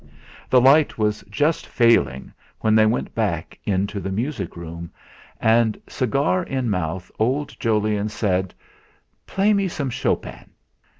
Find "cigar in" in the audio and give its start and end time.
5.87-6.71